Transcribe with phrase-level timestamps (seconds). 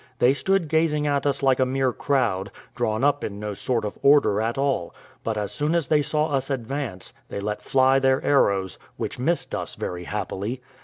[0.17, 3.99] They stood gazing at us like a mere crowd, drawn up in no sort of
[4.01, 8.19] order at all; but as soon as they saw us advance, they let fly their
[8.23, 10.59] arrows, which missed us, very happily.